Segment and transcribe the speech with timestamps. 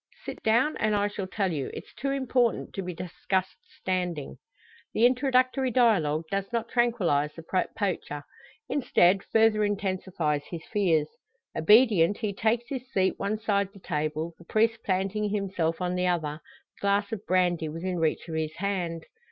[0.25, 1.69] "Sit down, and I shall tell you.
[1.75, 4.37] It's too important to be discussed standing."
[4.95, 7.43] The introductory dialogue does not tranquillise the
[7.77, 8.23] poacher;
[8.67, 11.07] instead, further intensifies his fears.
[11.55, 16.07] Obedient, he takes his seat one side the table, the priest planting himself on the
[16.07, 16.41] other,
[16.77, 19.05] the glass of brandy within reach of his hand.